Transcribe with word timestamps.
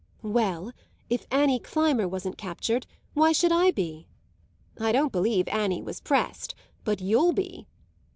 "Well, 0.23 0.71
if 1.11 1.27
Annie 1.29 1.59
Climber 1.59 2.07
wasn't 2.07 2.35
captured 2.35 2.87
why 3.13 3.33
should 3.33 3.51
I 3.51 3.69
be?" 3.69 4.07
"I 4.79 4.91
don't 4.91 5.11
believe 5.11 5.47
Annie 5.47 5.83
was 5.83 6.01
pressed; 6.01 6.55
but 6.83 7.01
you'll 7.01 7.33
be." 7.33 7.67